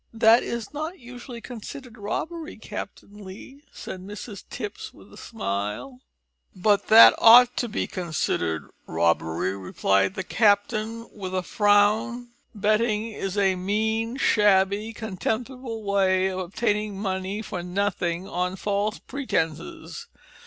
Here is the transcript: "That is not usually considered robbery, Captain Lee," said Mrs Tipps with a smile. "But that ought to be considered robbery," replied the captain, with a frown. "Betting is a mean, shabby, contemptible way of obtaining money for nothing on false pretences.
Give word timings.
"That 0.15 0.41
is 0.41 0.73
not 0.73 0.97
usually 0.97 1.41
considered 1.41 1.95
robbery, 1.95 2.57
Captain 2.57 3.23
Lee," 3.23 3.61
said 3.71 4.01
Mrs 4.01 4.43
Tipps 4.49 4.91
with 4.91 5.13
a 5.13 5.15
smile. 5.15 5.99
"But 6.55 6.87
that 6.87 7.13
ought 7.19 7.55
to 7.57 7.69
be 7.69 7.85
considered 7.85 8.71
robbery," 8.87 9.55
replied 9.55 10.15
the 10.15 10.23
captain, 10.23 11.07
with 11.13 11.35
a 11.35 11.43
frown. 11.43 12.29
"Betting 12.55 13.09
is 13.11 13.37
a 13.37 13.53
mean, 13.55 14.17
shabby, 14.17 14.91
contemptible 14.91 15.83
way 15.83 16.29
of 16.31 16.39
obtaining 16.39 16.97
money 16.97 17.43
for 17.43 17.61
nothing 17.61 18.27
on 18.27 18.55
false 18.55 18.97
pretences. 18.97 20.07